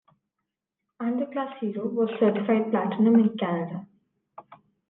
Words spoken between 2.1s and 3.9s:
certified Platinum in Canada.